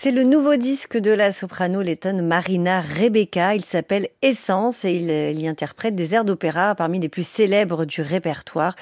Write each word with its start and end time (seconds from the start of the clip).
C'est 0.00 0.12
le 0.12 0.22
nouveau 0.22 0.54
disque 0.54 0.96
de 0.96 1.10
la 1.10 1.32
soprano 1.32 1.82
lettonne 1.82 2.24
Marina 2.24 2.80
Rebecca. 2.80 3.56
Il 3.56 3.64
s'appelle 3.64 4.06
Essence 4.22 4.84
et 4.84 4.92
il, 4.92 5.10
il, 5.10 5.42
y 5.42 5.48
interprète 5.48 5.96
des 5.96 6.14
airs 6.14 6.24
d'opéra 6.24 6.76
parmi 6.76 7.00
les 7.00 7.08
plus 7.08 7.26
célèbres 7.26 7.84
du 7.84 8.00
répertoire. 8.00 8.76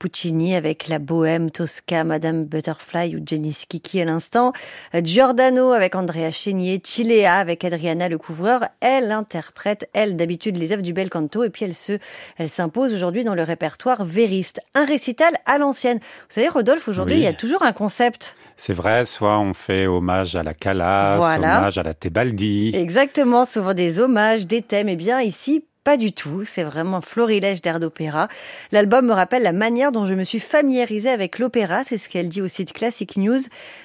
Puccini 0.00 0.56
avec 0.56 0.88
la 0.88 0.98
Bohème, 0.98 1.52
Tosca, 1.52 2.02
Madame 2.02 2.44
Butterfly 2.44 3.14
ou 3.14 3.22
Jenny 3.24 3.56
Kiki 3.68 4.00
à 4.00 4.06
l'instant. 4.06 4.52
Giordano 4.92 5.70
avec 5.70 5.94
Andrea 5.94 6.32
Chénier, 6.32 6.82
Chilea 6.84 7.38
avec 7.38 7.64
Adriana 7.64 8.08
Le 8.08 8.18
Couvreur. 8.18 8.64
Elle 8.80 9.12
interprète, 9.12 9.88
elle, 9.94 10.16
d'habitude, 10.16 10.56
les 10.56 10.72
œuvres 10.72 10.82
du 10.82 10.92
bel 10.92 11.10
canto 11.10 11.44
et 11.44 11.50
puis 11.50 11.64
elle 11.64 11.74
se, 11.74 11.98
elle 12.38 12.48
s'impose 12.48 12.92
aujourd'hui 12.92 13.22
dans 13.22 13.36
le 13.36 13.44
répertoire 13.44 14.04
vériste. 14.04 14.60
Un 14.74 14.84
récital 14.84 15.32
à 15.46 15.58
l'ancienne. 15.58 15.98
Vous 15.98 16.34
savez, 16.34 16.48
Rodolphe, 16.48 16.88
aujourd'hui, 16.88 17.14
Oui. 17.14 17.20
il 17.20 17.24
y 17.24 17.28
a 17.28 17.32
toujours 17.32 17.62
un 17.62 17.72
concept. 17.72 18.34
C'est 18.56 18.72
vrai, 18.72 19.04
soit 19.04 19.38
on 19.38 19.54
fait 19.54 19.86
hommage 19.86 20.34
à 20.34 20.42
la 20.42 20.54
Callas, 20.58 21.16
Voilà. 21.18 21.58
hommage 21.58 21.78
à 21.78 21.82
la 21.82 21.94
Tebaldi. 21.94 22.72
Exactement, 22.74 23.44
souvent 23.44 23.74
des 23.74 23.98
hommages, 23.98 24.46
des 24.46 24.62
thèmes. 24.62 24.88
Eh 24.88 24.96
bien, 24.96 25.20
ici, 25.20 25.64
pas 25.84 25.96
du 25.96 26.10
tout. 26.12 26.44
C'est 26.44 26.64
vraiment 26.64 26.96
un 26.96 27.00
florilège 27.00 27.62
d'air 27.62 27.78
d'opéra. 27.78 28.26
L'album 28.72 29.06
me 29.06 29.12
rappelle 29.12 29.44
la 29.44 29.52
manière 29.52 29.92
dont 29.92 30.04
je 30.04 30.14
me 30.14 30.24
suis 30.24 30.40
familiarisée 30.40 31.10
avec 31.10 31.38
l'opéra. 31.38 31.84
C'est 31.84 31.96
ce 31.96 32.08
qu'elle 32.08 32.28
dit 32.28 32.42
au 32.42 32.48
site 32.48 32.72
Classic 32.72 33.16
News. 33.16 33.38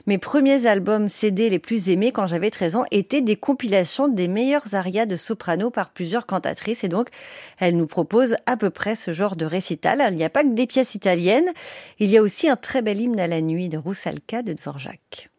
Mes 0.08 0.18
premiers 0.18 0.66
albums 0.66 1.09
CD 1.09 1.48
les 1.52 1.59
plus 1.59 1.90
aimés 1.90 2.12
quand 2.12 2.26
j'avais 2.26 2.50
13 2.50 2.76
ans 2.78 2.86
étaient 2.90 3.22
des 3.22 3.36
compilations 3.36 4.08
des 4.08 4.28
meilleurs 4.28 4.74
arias 4.74 5.06
de 5.06 5.16
soprano 5.16 5.70
par 5.70 5.92
plusieurs 5.92 6.26
cantatrices. 6.26 6.84
Et 6.84 6.88
donc, 6.90 7.09
elle 7.59 7.78
nous 7.78 7.86
propose 7.86 8.36
à 8.48 8.58
peu 8.58 8.72
près 8.72 8.96
ce 8.96 9.14
genre 9.14 9.36
de 9.36 9.46
récital. 9.46 10.03
Il 10.09 10.18
n'y 10.18 10.24
a 10.24 10.30
pas 10.32 10.42
que 10.44 10.56
des 10.56 10.66
pièces 10.66 10.96
italiennes. 10.96 11.50
Il 12.00 12.09
y 12.09 12.18
a 12.18 12.24
aussi 12.24 12.50
un 12.50 12.56
très 12.56 12.82
bel 12.82 13.00
hymne 13.00 13.20
à 13.20 13.28
la 13.28 13.42
nuit 13.42 13.70
de 13.70 13.78
Roussalka 13.78 14.42
de 14.42 14.53
Dvorak. 14.53 15.30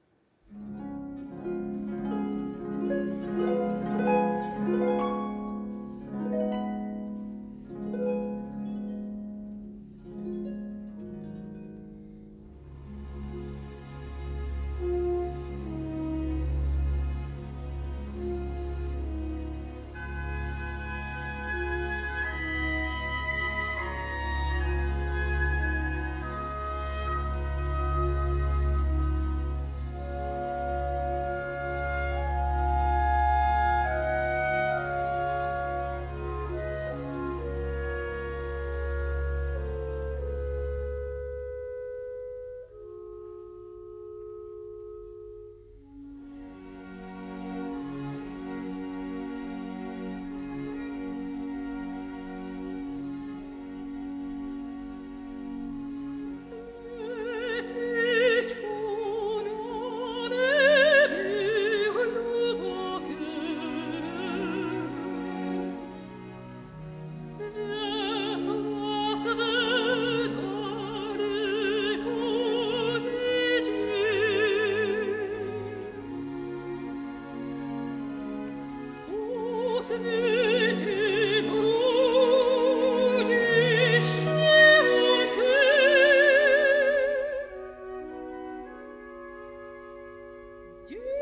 Yeah. 90.91 91.22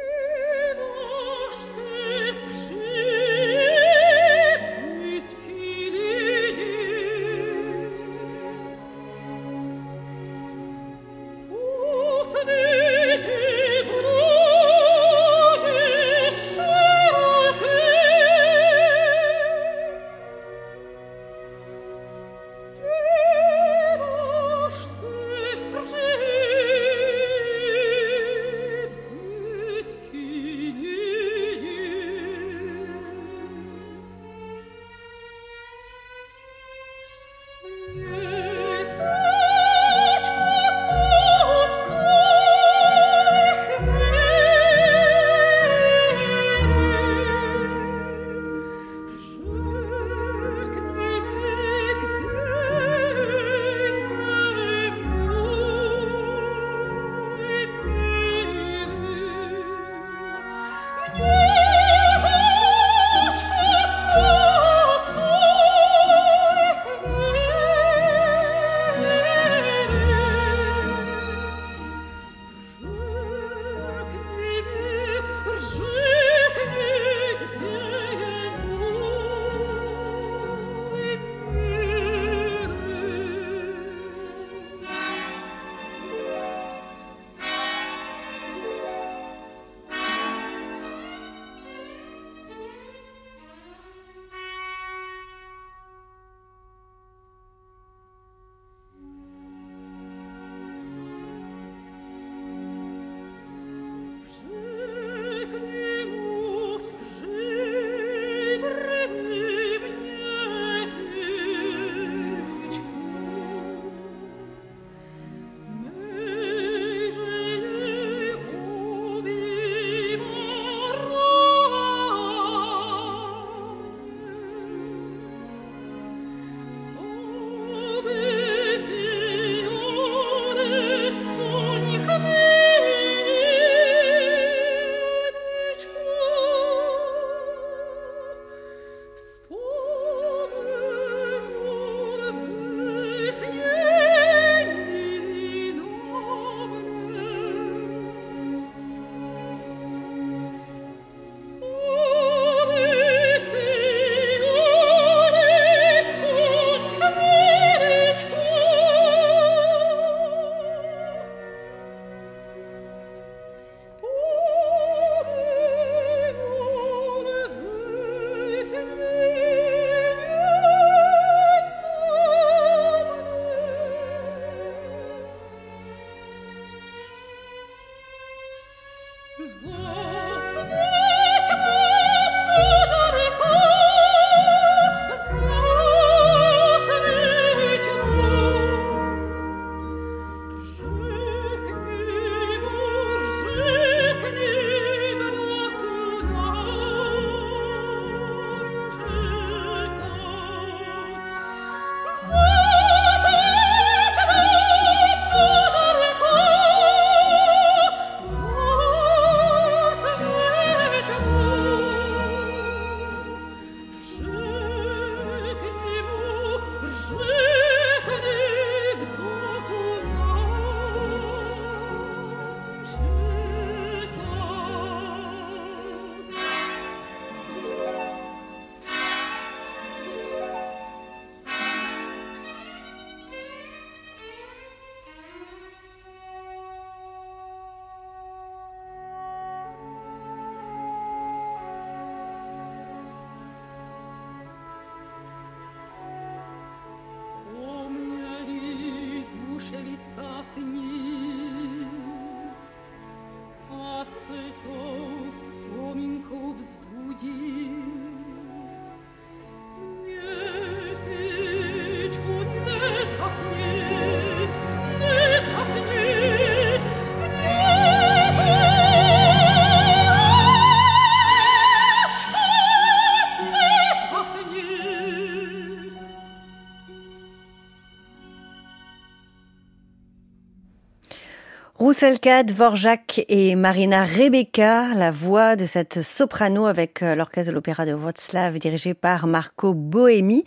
Rousselka, 282.00 282.45
Dvorak 282.45 283.26
et 283.28 283.54
Marina 283.57 284.04
Rebecca, 284.04 284.95
la 284.95 285.11
voix 285.11 285.54
de 285.54 285.66
cette 285.66 286.00
soprano 286.00 286.64
avec 286.64 287.02
euh, 287.02 287.14
l'orchestre 287.14 287.50
de 287.50 287.54
l'opéra 287.54 287.85
de 287.85 287.92
Wroclaw 287.92 288.59
dirigé 288.59 288.95
par 288.95 289.26
Marco 289.26 289.75
Bohemi. 289.75 290.45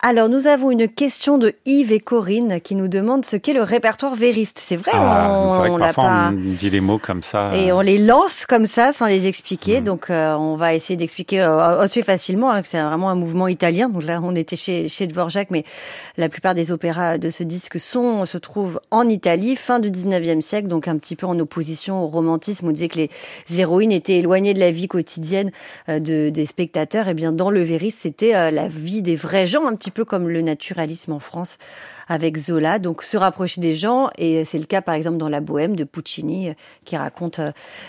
Alors 0.00 0.28
nous 0.28 0.46
avons 0.46 0.70
une 0.70 0.86
question 0.86 1.36
de 1.36 1.54
Yves 1.66 1.90
et 1.90 1.98
Corinne 1.98 2.60
qui 2.60 2.76
nous 2.76 2.86
demandent 2.86 3.24
ce 3.24 3.34
qu'est 3.34 3.54
le 3.54 3.64
répertoire 3.64 4.14
vériste. 4.14 4.60
C'est 4.60 4.76
vrai, 4.76 4.92
ah, 4.94 5.32
on, 5.32 5.48
vrai 5.48 5.70
que 5.70 5.78
parfois 5.78 6.04
pas... 6.04 6.28
on 6.28 6.36
dit 6.36 6.70
des 6.70 6.80
mots 6.80 6.98
comme 6.98 7.24
ça. 7.24 7.50
Et 7.52 7.72
on 7.72 7.80
les 7.80 7.98
lance 7.98 8.46
comme 8.46 8.66
ça 8.66 8.92
sans 8.92 9.06
les 9.06 9.26
expliquer. 9.26 9.80
Mm. 9.80 9.84
Donc 9.84 10.10
euh, 10.10 10.34
on 10.36 10.54
va 10.54 10.74
essayer 10.74 10.96
d'expliquer 10.96 11.40
euh, 11.40 11.80
assez 11.80 12.04
facilement 12.04 12.52
hein, 12.52 12.62
que 12.62 12.68
c'est 12.68 12.80
vraiment 12.80 13.10
un 13.10 13.16
mouvement 13.16 13.48
italien. 13.48 13.88
Donc 13.88 14.04
là 14.04 14.20
on 14.22 14.36
était 14.36 14.54
chez, 14.54 14.88
chez 14.88 15.08
Dvorak, 15.08 15.50
mais 15.50 15.64
la 16.18 16.28
plupart 16.28 16.54
des 16.54 16.70
opéras 16.70 17.18
de 17.18 17.30
ce 17.30 17.42
disque 17.42 17.80
sont 17.80 18.26
se 18.26 18.38
trouvent 18.38 18.80
en 18.92 19.08
Italie, 19.08 19.56
fin 19.56 19.80
du 19.80 19.90
19e 19.90 20.40
siècle 20.40 20.68
donc 20.68 20.83
un 20.88 20.98
petit 20.98 21.16
peu 21.16 21.26
en 21.26 21.38
opposition 21.38 22.02
au 22.02 22.06
romantisme. 22.06 22.68
On 22.68 22.72
disait 22.72 22.88
que 22.88 22.98
les 22.98 23.10
héroïnes 23.58 23.92
étaient 23.92 24.18
éloignées 24.18 24.54
de 24.54 24.60
la 24.60 24.70
vie 24.70 24.88
quotidienne 24.88 25.50
euh, 25.88 25.98
de, 25.98 26.30
des 26.30 26.46
spectateurs. 26.46 27.08
Et 27.08 27.12
eh 27.12 27.14
bien 27.14 27.32
dans 27.32 27.50
le 27.50 27.62
Véris, 27.62 27.90
c'était 27.90 28.34
euh, 28.34 28.50
la 28.50 28.68
vie 28.68 29.02
des 29.02 29.16
vrais 29.16 29.46
gens, 29.46 29.66
un 29.66 29.74
petit 29.74 29.90
peu 29.90 30.04
comme 30.04 30.28
le 30.28 30.42
naturalisme 30.42 31.12
en 31.12 31.20
France 31.20 31.58
avec 32.08 32.36
Zola, 32.36 32.78
donc 32.78 33.02
se 33.02 33.16
rapprocher 33.16 33.60
des 33.60 33.74
gens. 33.74 34.10
Et 34.18 34.44
c'est 34.44 34.58
le 34.58 34.64
cas 34.64 34.82
par 34.82 34.94
exemple 34.94 35.16
dans 35.16 35.28
La 35.28 35.40
Bohème 35.40 35.76
de 35.76 35.84
Puccini, 35.84 36.48
euh, 36.50 36.54
qui 36.84 36.96
raconte 36.96 37.40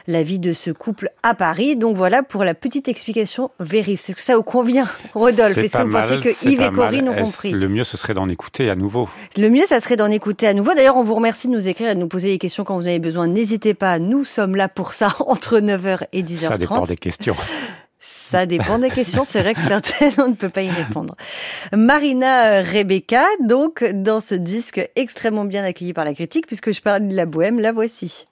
la 0.08 0.24
vie 0.24 0.40
de 0.40 0.54
ce 0.54 0.72
couple 0.72 1.12
à 1.24 1.34
Paris. 1.34 1.76
Donc 1.76 1.96
voilà 1.96 2.24
pour 2.24 2.44
la 2.44 2.54
petite 2.54 2.88
explication 2.88 3.52
Véris. 3.60 3.94
Est-ce 4.10 4.16
que 4.16 4.22
ça 4.22 4.36
vous 4.36 4.44
convient, 4.44 4.88
Rodolphe 5.14 5.58
Est-ce 5.58 5.78
que 5.78 5.84
vous 5.84 5.90
pensez 5.90 6.20
que 6.20 6.46
Yves 6.48 6.62
et 6.62 6.70
Corinne 6.70 7.10
ont 7.10 7.16
compris 7.16 7.52
Le 7.52 7.68
mieux, 7.68 7.84
ce 7.84 7.98
serait 7.98 8.14
d'en 8.14 8.30
écouter 8.30 8.70
à 8.70 8.76
nouveau. 8.76 9.10
Le 9.38 9.50
mieux, 9.50 9.66
ça 9.66 9.80
serait 9.80 9.98
d'en 9.98 10.12
écouter 10.12 10.48
à 10.48 10.54
nouveau. 10.54 10.74
D'ailleurs, 10.74 10.98
on 10.98 11.04
vous 11.04 11.16
remercie 11.16 11.48
de 11.48 11.54
nous 11.54 11.68
écrire 11.68 11.90
et 11.90 11.96
de 11.96 12.00
nous 12.00 12.08
poser 12.08 12.30
des 12.30 12.38
questions 12.38 12.64
quand 12.64 12.76
vous 12.76 12.88
avez 12.88 13.00
besoin. 13.00 13.28
N'hésitez 13.28 13.74
pas, 13.74 14.00
nous 14.00 14.24
sommes 14.24 14.56
là 14.56 14.68
pour 14.68 14.94
ça 14.94 15.16
entre 15.28 15.60
9h 15.60 16.06
et 16.14 16.24
10h30. 16.24 16.48
Ça 16.48 16.58
dépend 16.58 16.84
des 16.84 16.98
questions. 16.98 17.36
Ça 18.30 18.46
dépend 18.46 18.80
des 18.80 18.90
questions. 18.90 19.24
C'est 19.24 19.42
vrai 19.42 19.54
que 19.54 19.62
certaines, 19.62 20.14
on 20.18 20.30
ne 20.30 20.34
peut 20.34 20.50
pas 20.50 20.64
y 20.64 20.70
répondre. 20.70 21.16
Marina 21.74 22.62
Rebecca, 22.62 23.24
donc, 23.42 23.84
dans 23.84 24.20
ce 24.20 24.34
disque 24.34 24.90
extrêmement 24.96 25.46
bien 25.46 25.64
accueilli 25.64 25.94
par 25.94 26.06
la 26.06 26.14
critique, 26.14 26.48
puisque 26.48 26.72
je 26.72 26.82
parle 26.82 27.08
de 27.08 27.16
la 27.16 27.26
bohème, 27.26 27.60
la 27.60 27.72
voici. 27.72 28.26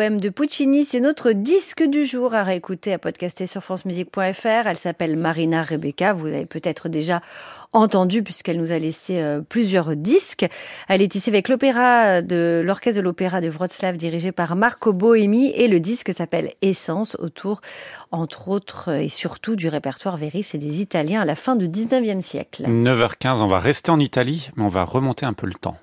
Bohème 0.00 0.18
de 0.18 0.30
Puccini, 0.30 0.86
c'est 0.86 1.00
notre 1.00 1.32
disque 1.32 1.82
du 1.82 2.06
jour 2.06 2.32
à 2.32 2.42
réécouter, 2.42 2.94
à 2.94 2.98
podcaster 2.98 3.46
sur 3.46 3.62
francemusique.fr. 3.62 4.66
Elle 4.66 4.78
s'appelle 4.78 5.18
Marina 5.18 5.62
Rebecca. 5.62 6.14
Vous 6.14 6.24
l'avez 6.24 6.46
peut-être 6.46 6.88
déjà 6.88 7.20
entendu 7.74 8.22
puisqu'elle 8.22 8.58
nous 8.58 8.72
a 8.72 8.78
laissé 8.78 9.20
euh, 9.20 9.42
plusieurs 9.46 9.96
disques. 9.96 10.46
Elle 10.88 11.02
est 11.02 11.14
ici 11.16 11.28
avec 11.28 11.50
l'opéra 11.50 12.22
de 12.22 12.62
l'orchestre 12.64 12.96
de 12.96 13.04
l'opéra 13.04 13.42
de 13.42 13.50
Wroclaw 13.50 13.92
dirigé 13.98 14.32
par 14.32 14.56
Marco 14.56 14.94
Bohemi 14.94 15.50
et 15.50 15.68
le 15.68 15.80
disque 15.80 16.14
s'appelle 16.14 16.54
Essence 16.62 17.14
autour, 17.18 17.60
entre 18.10 18.48
autres 18.48 18.88
et 18.88 19.10
surtout 19.10 19.54
du 19.54 19.68
répertoire 19.68 20.16
Véris 20.16 20.46
et 20.54 20.58
des 20.58 20.80
Italiens 20.80 21.20
à 21.20 21.26
la 21.26 21.34
fin 21.34 21.56
du 21.56 21.68
19e 21.68 22.22
siècle. 22.22 22.62
9h15, 22.62 23.42
on 23.42 23.48
va 23.48 23.58
rester 23.58 23.90
en 23.90 23.98
Italie, 23.98 24.48
mais 24.56 24.64
on 24.64 24.68
va 24.68 24.82
remonter 24.82 25.26
un 25.26 25.34
peu 25.34 25.46
le 25.46 25.52
temps. 25.52 25.76